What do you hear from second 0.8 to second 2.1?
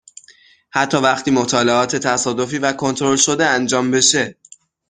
وقتی مطالعات